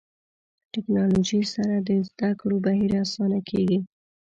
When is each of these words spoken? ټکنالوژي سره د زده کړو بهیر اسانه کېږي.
ټکنالوژي 0.73 1.41
سره 1.53 1.75
د 1.87 1.89
زده 2.07 2.29
کړو 2.39 2.57
بهیر 2.65 2.91
اسانه 3.05 3.39
کېږي. 3.49 3.79